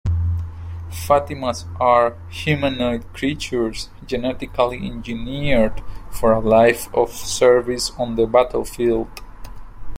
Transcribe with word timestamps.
Fatimas 0.89 1.65
are 1.79 2.17
humanoid 2.27 3.05
creatures 3.13 3.89
genetically 4.07 4.77
engineered 4.79 5.83
for 6.09 6.31
a 6.31 6.39
life 6.39 6.91
of 6.91 7.11
service 7.11 7.91
on 7.99 8.15
the 8.15 8.25
battlefield. 8.25 9.09